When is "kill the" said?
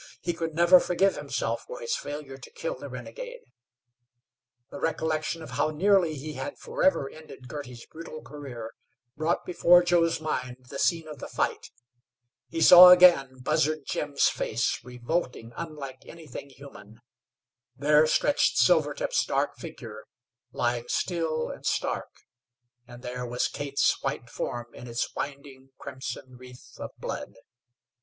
2.49-2.89